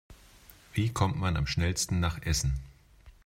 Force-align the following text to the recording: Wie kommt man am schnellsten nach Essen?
Wie 0.73 0.89
kommt 0.91 1.19
man 1.19 1.37
am 1.37 1.45
schnellsten 1.45 1.99
nach 1.99 2.23
Essen? 2.23 2.55